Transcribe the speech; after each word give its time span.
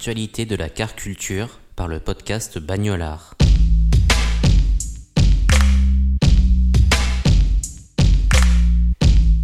L'actualité 0.00 0.46
de 0.46 0.56
la 0.56 0.70
car 0.70 0.96
culture 0.96 1.60
par 1.76 1.86
le 1.86 2.00
podcast 2.00 2.58
Bagnolard. 2.58 3.34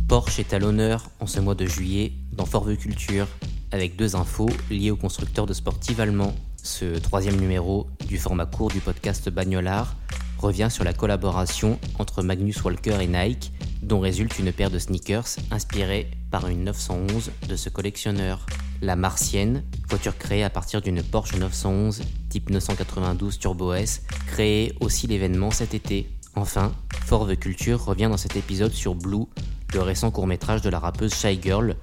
Porsche 0.08 0.38
est 0.38 0.54
à 0.54 0.58
l'honneur 0.58 1.10
en 1.20 1.26
ce 1.26 1.40
mois 1.40 1.54
de 1.54 1.66
juillet 1.66 2.12
dans 2.32 2.46
Forveux 2.46 2.76
Culture 2.76 3.28
avec 3.70 3.96
deux 3.96 4.16
infos 4.16 4.48
liées 4.70 4.90
au 4.90 4.96
constructeur 4.96 5.44
de 5.44 5.52
sportive 5.52 6.00
allemand. 6.00 6.34
Ce 6.62 6.98
troisième 7.00 7.38
numéro 7.38 7.88
du 8.08 8.16
format 8.16 8.46
court 8.46 8.70
du 8.70 8.80
podcast 8.80 9.28
Bagnolard 9.28 9.94
revient 10.38 10.68
sur 10.70 10.84
la 10.84 10.94
collaboration 10.94 11.78
entre 11.98 12.22
Magnus 12.22 12.64
Walker 12.64 12.96
et 13.02 13.08
Nike, 13.08 13.52
dont 13.82 14.00
résulte 14.00 14.38
une 14.38 14.52
paire 14.54 14.70
de 14.70 14.78
sneakers 14.78 15.36
inspirée 15.50 16.10
par 16.30 16.48
une 16.48 16.64
911 16.64 17.30
de 17.46 17.56
ce 17.56 17.68
collectionneur. 17.68 18.46
La 18.82 18.94
Martienne, 18.94 19.64
voiture 19.88 20.18
créée 20.18 20.44
à 20.44 20.50
partir 20.50 20.82
d'une 20.82 21.02
Porsche 21.02 21.36
911 21.36 22.02
type 22.28 22.50
992 22.50 23.38
Turbo 23.38 23.72
S, 23.72 24.02
créée 24.26 24.74
aussi 24.80 25.06
l'événement 25.06 25.50
cet 25.50 25.72
été. 25.72 26.10
Enfin, 26.34 26.74
Fort 27.06 27.26
Culture 27.40 27.82
revient 27.82 28.08
dans 28.10 28.18
cet 28.18 28.36
épisode 28.36 28.74
sur 28.74 28.94
Blue, 28.94 29.24
le 29.72 29.80
récent 29.80 30.10
court-métrage 30.10 30.60
de 30.60 30.68
la 30.68 30.78
rappeuse 30.78 31.14
Shy 31.14 31.40
Girl, 31.42 31.76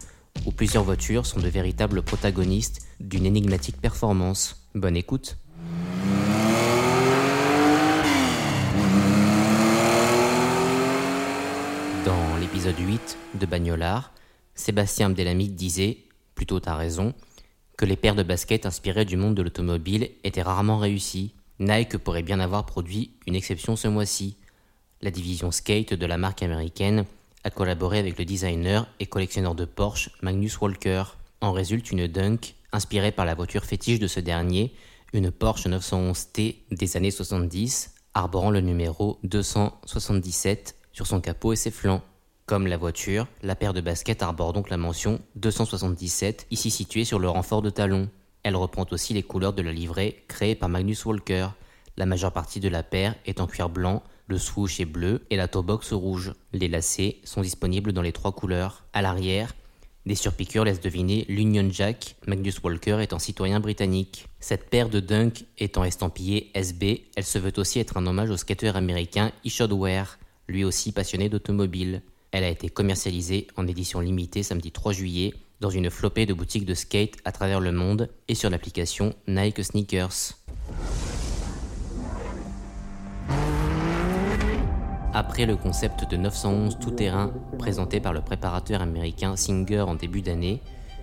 où 0.46 0.52
plusieurs 0.52 0.84
voitures 0.84 1.26
sont 1.26 1.40
de 1.40 1.48
véritables 1.48 2.04
protagonistes 2.04 2.86
d'une 3.00 3.26
énigmatique 3.26 3.82
performance. 3.82 4.68
Bonne 4.76 4.96
écoute. 4.96 5.38
Dans 12.06 12.38
l'épisode 12.40 12.78
8 12.78 13.18
de 13.40 13.46
Bagnolard, 13.48 14.14
Sébastien 14.54 15.08
Abdelhamid 15.08 15.56
disait 15.56 15.98
plutôt 16.44 16.60
t'as 16.60 16.76
raison, 16.76 17.14
que 17.78 17.86
les 17.86 17.96
paires 17.96 18.16
de 18.16 18.22
baskets 18.22 18.66
inspirées 18.66 19.06
du 19.06 19.16
monde 19.16 19.34
de 19.34 19.42
l'automobile 19.42 20.10
étaient 20.26 20.42
rarement 20.42 20.78
réussies. 20.78 21.34
Nike 21.60 21.98
pourrait 21.98 22.22
bien 22.22 22.42
avoir 22.42 22.66
produit 22.66 23.12
une 23.26 23.36
exception 23.36 23.78
ce 23.78 23.88
mois-ci. 23.88 24.36
La 25.02 25.10
division 25.10 25.52
skate 25.52 25.94
de 25.94 26.06
la 26.06 26.18
marque 26.18 26.44
américaine 26.44 27.06
a 27.46 27.50
collaboré 27.50 27.98
avec 27.98 28.20
le 28.20 28.26
designer 28.26 28.90
et 29.00 29.06
collectionneur 29.06 29.56
de 29.56 29.64
Porsche 29.64 30.10
Magnus 30.22 30.60
Walker. 30.60 31.06
En 31.40 31.54
résulte 31.54 31.92
une 31.92 32.08
Dunk 32.08 32.56
inspirée 32.74 33.14
par 33.14 33.24
la 33.24 33.36
voiture 33.36 33.64
fétiche 33.64 34.00
de 34.00 34.08
ce 34.08 34.20
dernier, 34.20 34.74
une 35.14 35.32
Porsche 35.32 35.68
911T 35.68 36.56
des 36.72 36.98
années 36.98 37.12
70, 37.12 37.94
arborant 38.16 38.52
le 38.52 38.60
numéro 38.60 39.18
277 39.24 40.76
sur 40.92 41.08
son 41.08 41.22
capot 41.22 41.54
et 41.54 41.56
ses 41.56 41.72
flancs. 41.72 42.04
Comme 42.46 42.68
la 42.68 42.76
voiture, 42.76 43.28
la 43.42 43.56
paire 43.56 43.74
de 43.74 43.80
baskets 43.80 44.22
arbore 44.22 44.52
donc 44.52 44.70
la 44.70 44.76
mention 44.76 45.22
277, 45.38 46.48
ici 46.52 46.72
située 46.72 47.06
sur 47.06 47.18
le 47.18 47.30
renfort 47.30 47.62
de 47.62 47.70
talon. 47.70 48.10
Elle 48.44 48.58
reprend 48.58 48.86
aussi 48.92 49.14
les 49.14 49.24
couleurs 49.24 49.54
de 49.54 49.62
la 49.62 49.72
livrée 49.72 50.26
créée 50.28 50.54
par 50.54 50.68
Magnus 50.68 51.06
Walker. 51.06 51.48
La 51.96 52.06
majeure 52.06 52.34
partie 52.34 52.60
de 52.60 52.68
la 52.68 52.84
paire 52.84 53.16
est 53.26 53.40
en 53.40 53.48
cuir 53.48 53.70
blanc, 53.70 54.04
le 54.28 54.38
swoosh 54.38 54.82
est 54.82 54.86
bleu 54.86 55.22
et 55.30 55.38
la 55.38 55.48
toe 55.48 55.64
box 55.64 55.94
rouge. 55.94 56.34
Les 56.52 56.68
lacets 56.68 57.20
sont 57.24 57.42
disponibles 57.42 57.94
dans 57.94 58.02
les 58.02 58.12
trois 58.12 58.34
couleurs. 58.34 58.84
À 58.92 59.02
l'arrière, 59.02 59.54
des 60.06 60.16
surpiqûres 60.16 60.66
laissent 60.66 60.82
deviner 60.82 61.26
l'Union 61.30 61.70
Jack, 61.72 62.18
Magnus 62.28 62.62
Walker 62.62 63.00
étant 63.02 63.20
citoyen 63.20 63.62
britannique. 63.62 64.28
Cette 64.42 64.70
paire 64.70 64.90
de 64.90 65.00
Dunk 65.00 65.46
étant 65.60 65.86
estampillée 65.86 66.52
SB, 66.56 67.06
elle 67.16 67.24
se 67.24 67.40
veut 67.40 67.54
aussi 67.56 67.80
être 67.80 67.96
un 67.96 68.06
hommage 68.06 68.32
au 68.32 68.38
skateur 68.38 68.76
américain 68.76 69.32
Ishod 69.46 69.72
Ware, 69.72 70.20
lui 70.50 70.66
aussi 70.66 70.92
passionné 70.92 71.30
d'automobile. 71.30 72.02
Elle 72.34 72.44
a 72.44 72.50
été 72.50 72.68
commercialisée 72.68 73.46
en 73.58 73.68
édition 73.68 74.00
limitée 74.00 74.42
samedi 74.42 74.72
3 74.72 74.92
juillet 74.92 75.36
dans 75.62 75.70
une 75.70 75.92
flopée 75.92 76.26
de 76.26 76.34
boutiques 76.34 76.66
de 76.66 76.74
skate 76.74 77.18
à 77.26 77.32
travers 77.32 77.60
le 77.60 77.72
monde 77.72 78.10
et 78.28 78.34
sur 78.34 78.50
l'application 78.50 79.14
Nike 79.28 79.64
Sneakers. 79.64 80.34
Après 85.14 85.46
le 85.46 85.56
concept 85.56 86.10
de 86.10 86.18
911 86.18 86.80
tout-terrain 86.82 87.32
présenté 87.60 88.00
par 88.00 88.14
le 88.14 88.22
préparateur 88.22 88.82
américain 88.82 89.36
Singer 89.36 89.82
en 89.82 89.94
début 89.94 90.24
d'année, 90.24 90.60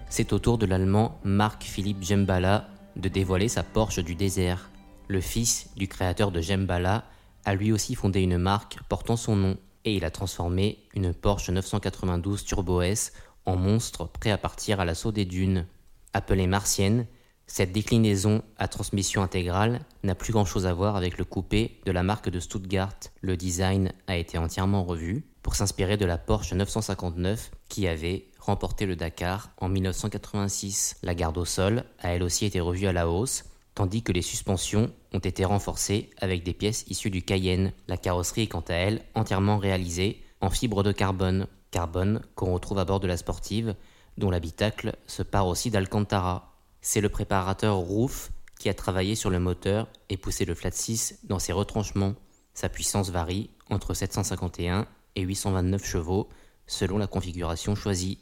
c'est 0.08 0.32
au 0.32 0.40
tour 0.40 0.58
de 0.58 0.66
l'allemand 0.66 1.20
Marc 1.22 1.62
Philippe 1.62 2.02
Gembala 2.02 2.66
de 2.96 3.08
dévoiler 3.08 3.46
sa 3.46 3.62
Porsche 3.62 4.00
du 4.00 4.16
désert. 4.16 4.68
Le 5.06 5.20
fils 5.20 5.70
du 5.76 5.86
créateur 5.86 6.32
de 6.32 6.40
Gembala 6.40 7.04
a 7.44 7.54
lui 7.54 7.70
aussi 7.70 7.94
fondé 7.94 8.20
une 8.20 8.36
marque 8.36 8.78
portant 8.88 9.16
son 9.16 9.36
nom 9.36 9.56
et 9.84 9.94
il 9.94 10.04
a 10.04 10.10
transformé 10.10 10.78
une 10.94 11.14
Porsche 11.14 11.50
992 11.50 12.44
Turbo 12.44 12.82
S 12.82 13.12
en 13.46 13.56
monstre 13.56 14.06
prêt 14.06 14.30
à 14.30 14.38
partir 14.38 14.80
à 14.80 14.84
l'assaut 14.84 15.12
des 15.12 15.24
dunes. 15.24 15.66
Appelée 16.12 16.46
Martienne, 16.46 17.06
cette 17.46 17.72
déclinaison 17.72 18.42
à 18.58 18.68
transmission 18.68 19.22
intégrale 19.22 19.80
n'a 20.04 20.14
plus 20.14 20.32
grand-chose 20.32 20.66
à 20.66 20.72
voir 20.72 20.94
avec 20.96 21.18
le 21.18 21.24
coupé 21.24 21.80
de 21.84 21.90
la 21.90 22.02
marque 22.02 22.28
de 22.28 22.38
Stuttgart. 22.38 22.94
Le 23.22 23.36
design 23.36 23.92
a 24.06 24.16
été 24.16 24.38
entièrement 24.38 24.84
revu 24.84 25.24
pour 25.42 25.56
s'inspirer 25.56 25.96
de 25.96 26.04
la 26.04 26.16
Porsche 26.16 26.52
959 26.52 27.50
qui 27.68 27.88
avait 27.88 28.26
remporté 28.38 28.86
le 28.86 28.94
Dakar 28.94 29.50
en 29.58 29.68
1986. 29.68 30.98
La 31.02 31.14
garde 31.14 31.38
au 31.38 31.44
sol 31.44 31.84
a 31.98 32.12
elle 32.12 32.22
aussi 32.22 32.46
été 32.46 32.60
revue 32.60 32.86
à 32.86 32.92
la 32.92 33.08
hausse 33.08 33.44
tandis 33.74 34.02
que 34.02 34.12
les 34.12 34.22
suspensions 34.22 34.92
ont 35.12 35.18
été 35.18 35.44
renforcées 35.44 36.10
avec 36.18 36.42
des 36.42 36.52
pièces 36.52 36.84
issues 36.88 37.10
du 37.10 37.22
Cayenne. 37.22 37.72
La 37.88 37.96
carrosserie 37.96 38.42
est 38.42 38.46
quant 38.48 38.64
à 38.68 38.74
elle 38.74 39.02
entièrement 39.14 39.58
réalisée 39.58 40.22
en 40.40 40.50
fibre 40.50 40.82
de 40.82 40.92
carbone, 40.92 41.46
carbone 41.70 42.22
qu'on 42.34 42.52
retrouve 42.52 42.78
à 42.78 42.84
bord 42.84 43.00
de 43.00 43.06
la 43.06 43.16
sportive, 43.16 43.74
dont 44.18 44.30
l'habitacle 44.30 44.96
se 45.06 45.22
part 45.22 45.46
aussi 45.46 45.70
d'Alcantara. 45.70 46.54
C'est 46.80 47.00
le 47.00 47.08
préparateur 47.08 47.76
Roof 47.76 48.30
qui 48.58 48.68
a 48.68 48.74
travaillé 48.74 49.14
sur 49.14 49.30
le 49.30 49.38
moteur 49.38 49.88
et 50.08 50.16
poussé 50.16 50.44
le 50.44 50.54
flat 50.54 50.70
6 50.70 51.20
dans 51.24 51.38
ses 51.38 51.52
retranchements. 51.52 52.14
Sa 52.54 52.68
puissance 52.68 53.10
varie 53.10 53.50
entre 53.70 53.94
751 53.94 54.86
et 55.16 55.22
829 55.22 55.84
chevaux 55.84 56.28
selon 56.66 56.98
la 56.98 57.06
configuration 57.06 57.74
choisie. 57.74 58.18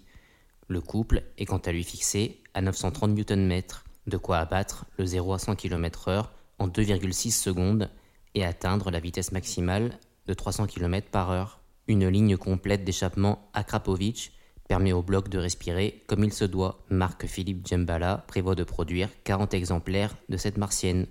Le 0.69 0.81
couple 0.81 1.23
est 1.39 1.47
quant 1.47 1.59
à 1.59 1.73
lui 1.73 1.85
fixé 1.85 2.43
à 2.55 2.61
930 2.61 3.11
Nm 3.11 3.63
de 4.09 4.17
quoi 4.17 4.39
abattre 4.39 4.87
le 4.99 5.05
0 5.05 5.35
à 5.35 5.39
100 5.39 5.57
km/h 5.57 6.27
en 6.59 6.69
2,6 6.69 7.31
secondes 7.31 7.91
et 8.35 8.45
atteindre 8.45 8.91
la 8.91 9.01
vitesse 9.01 9.33
maximale 9.33 9.99
de 10.27 10.35
300 10.35 10.67
km 10.67 11.09
par 11.11 11.31
heure. 11.31 11.61
Une 11.87 12.09
ligne 12.09 12.37
complète 12.37 12.85
d'échappement 12.85 13.49
à 13.55 13.65
Krapovic 13.65 14.33
permet 14.69 14.93
au 14.93 15.03
bloc 15.03 15.29
de 15.29 15.39
respirer 15.39 16.05
comme 16.07 16.25
il 16.25 16.33
se 16.33 16.45
doit. 16.45 16.85
Marc 16.91 17.27
Philippe 17.27 17.67
Djembala 17.67 18.25
prévoit 18.27 18.55
de 18.55 18.65
produire 18.65 19.09
40 19.25 19.55
exemplaires 19.55 20.15
de 20.29 20.37
cette 20.37 20.59
martienne. 20.59 21.07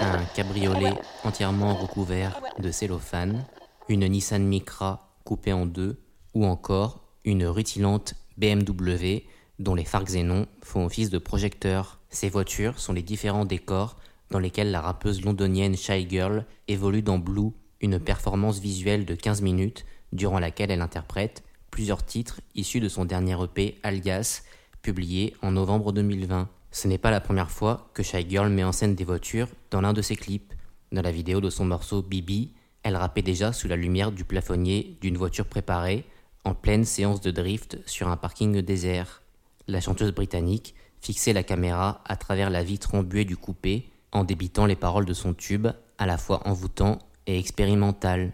Un 0.00 0.24
cabriolet 0.36 0.94
entièrement 1.24 1.74
recouvert 1.74 2.40
de 2.58 2.70
cellophane, 2.70 3.44
une 3.88 4.06
Nissan 4.06 4.44
Micra 4.44 5.16
coupée 5.24 5.52
en 5.52 5.66
deux, 5.66 6.00
ou 6.34 6.44
encore 6.44 7.03
une 7.24 7.46
rutilante 7.46 8.14
BMW 8.36 9.22
dont 9.58 9.74
les 9.74 9.84
phares 9.84 10.04
xénon 10.04 10.46
font 10.62 10.84
office 10.84 11.10
de 11.10 11.18
projecteurs. 11.18 12.00
Ces 12.10 12.28
voitures 12.28 12.78
sont 12.78 12.92
les 12.92 13.02
différents 13.02 13.44
décors 13.44 13.96
dans 14.30 14.38
lesquels 14.38 14.70
la 14.70 14.80
rappeuse 14.80 15.22
londonienne 15.24 15.76
Shy 15.76 16.08
Girl 16.08 16.44
évolue 16.68 17.02
dans 17.02 17.18
Blue, 17.18 17.52
une 17.80 18.00
performance 18.00 18.58
visuelle 18.58 19.04
de 19.04 19.14
15 19.14 19.42
minutes 19.42 19.84
durant 20.12 20.38
laquelle 20.38 20.70
elle 20.70 20.82
interprète 20.82 21.42
plusieurs 21.70 22.04
titres 22.04 22.40
issus 22.54 22.80
de 22.80 22.88
son 22.88 23.04
dernier 23.04 23.36
EP 23.42 23.78
Algas, 23.82 24.42
publié 24.82 25.34
en 25.42 25.52
novembre 25.52 25.92
2020. 25.92 26.48
Ce 26.70 26.88
n'est 26.88 26.98
pas 26.98 27.10
la 27.10 27.20
première 27.20 27.50
fois 27.50 27.90
que 27.94 28.02
Shy 28.02 28.26
Girl 28.28 28.48
met 28.48 28.64
en 28.64 28.72
scène 28.72 28.94
des 28.94 29.04
voitures 29.04 29.48
dans 29.70 29.80
l'un 29.80 29.92
de 29.92 30.02
ses 30.02 30.16
clips. 30.16 30.52
Dans 30.92 31.02
la 31.02 31.10
vidéo 31.10 31.40
de 31.40 31.50
son 31.50 31.64
morceau 31.64 32.02
Bibi, 32.02 32.52
elle 32.82 32.96
rappait 32.96 33.22
déjà 33.22 33.52
sous 33.52 33.66
la 33.66 33.76
lumière 33.76 34.12
du 34.12 34.24
plafonnier 34.24 34.98
d'une 35.00 35.16
voiture 35.16 35.46
préparée, 35.46 36.04
en 36.44 36.54
pleine 36.54 36.84
séance 36.84 37.20
de 37.20 37.30
drift 37.30 37.78
sur 37.86 38.08
un 38.08 38.16
parking 38.16 38.60
désert. 38.60 39.22
La 39.66 39.80
chanteuse 39.80 40.12
britannique 40.12 40.74
fixait 41.00 41.32
la 41.32 41.42
caméra 41.42 42.02
à 42.04 42.16
travers 42.16 42.50
la 42.50 42.62
vitre 42.62 42.94
embuée 42.94 43.24
du 43.24 43.36
coupé 43.36 43.90
en 44.12 44.24
débitant 44.24 44.66
les 44.66 44.76
paroles 44.76 45.06
de 45.06 45.14
son 45.14 45.34
tube, 45.34 45.68
à 45.98 46.06
la 46.06 46.18
fois 46.18 46.46
envoûtant 46.46 46.98
et 47.26 47.38
expérimental. 47.38 48.32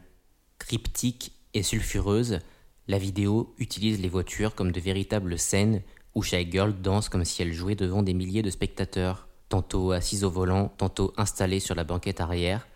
Cryptique 0.59 1.33
et 1.55 1.63
sulfureuse, 1.63 2.41
la 2.89 2.99
vidéo 2.99 3.55
utilise 3.59 4.01
les 4.01 4.09
voitures 4.09 4.55
comme 4.55 4.73
de 4.73 4.81
véritables 4.81 5.39
scènes 5.39 5.83
où 6.15 6.23
Shy 6.23 6.51
Girl 6.51 6.75
danse 6.81 7.09
comme 7.09 7.25
si 7.25 7.43
elle 7.43 7.53
jouait 7.53 7.77
devant 7.77 8.03
des 8.03 8.15
milliers 8.15 8.43
de 8.43 8.51
spectateurs, 8.51 9.29
tantôt 9.49 9.93
assise 9.93 10.25
au 10.25 10.31
volant, 10.31 10.73
tantôt 10.77 11.13
installée 11.17 11.61
sur 11.61 11.75
la 11.75 11.85
banquette 11.85 12.21
arrière. 12.21 12.67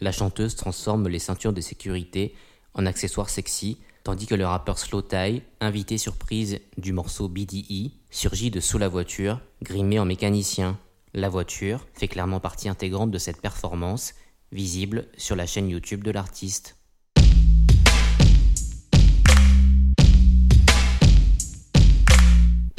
La 0.00 0.12
chanteuse 0.12 0.56
transforme 0.56 1.08
les 1.08 1.18
ceintures 1.18 1.52
de 1.52 1.60
sécurité 1.60 2.34
en 2.74 2.86
accessoires 2.86 3.28
sexy, 3.28 3.78
tandis 4.08 4.24
que 4.24 4.34
le 4.34 4.46
rappeur 4.46 4.78
Slow 4.78 5.02
Tie, 5.02 5.42
invité 5.60 5.98
surprise 5.98 6.60
du 6.78 6.94
morceau 6.94 7.28
BDE, 7.28 7.90
surgit 8.08 8.50
de 8.50 8.58
sous 8.58 8.78
la 8.78 8.88
voiture, 8.88 9.38
grimé 9.60 9.98
en 9.98 10.06
mécanicien. 10.06 10.78
La 11.12 11.28
voiture 11.28 11.86
fait 11.92 12.08
clairement 12.08 12.40
partie 12.40 12.70
intégrante 12.70 13.10
de 13.10 13.18
cette 13.18 13.42
performance, 13.42 14.14
visible 14.50 15.08
sur 15.18 15.36
la 15.36 15.44
chaîne 15.44 15.68
YouTube 15.68 16.04
de 16.04 16.10
l'artiste. 16.10 16.78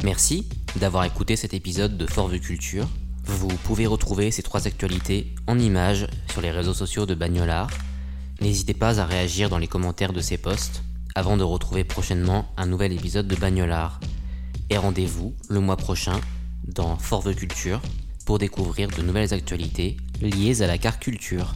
Merci 0.03 0.49
d'avoir 0.77 1.03
écouté 1.03 1.35
cet 1.35 1.53
épisode 1.53 1.95
de 1.95 2.07
Forve 2.07 2.39
Culture. 2.39 2.87
Vous 3.25 3.49
pouvez 3.65 3.85
retrouver 3.85 4.31
ces 4.31 4.41
trois 4.41 4.65
actualités 4.65 5.35
en 5.45 5.59
images 5.59 6.07
sur 6.31 6.41
les 6.41 6.49
réseaux 6.49 6.73
sociaux 6.73 7.05
de 7.05 7.13
Bagnolard. 7.13 7.69
N'hésitez 8.41 8.73
pas 8.73 8.99
à 8.99 9.05
réagir 9.05 9.49
dans 9.49 9.59
les 9.59 9.67
commentaires 9.67 10.13
de 10.13 10.21
ces 10.21 10.39
posts 10.39 10.81
avant 11.15 11.37
de 11.37 11.43
retrouver 11.43 11.83
prochainement 11.83 12.47
un 12.57 12.65
nouvel 12.65 12.93
épisode 12.93 13.27
de 13.27 13.35
Bagnolard. 13.35 13.99
Et 14.69 14.77
rendez-vous 14.77 15.35
le 15.49 15.59
mois 15.59 15.77
prochain 15.77 16.19
dans 16.67 16.97
Forve 16.97 17.33
Culture 17.33 17.81
pour 18.25 18.37
découvrir 18.37 18.89
de 18.89 19.01
nouvelles 19.01 19.33
actualités 19.33 19.97
liées 20.21 20.61
à 20.61 20.67
la 20.67 20.77
car 20.77 20.99
culture. 20.99 21.55